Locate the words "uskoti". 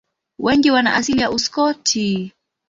1.31-2.33